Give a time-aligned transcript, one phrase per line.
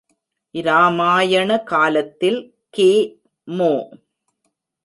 [0.55, 2.39] இராமாயண காலத்தில்
[2.69, 3.71] கி.மு.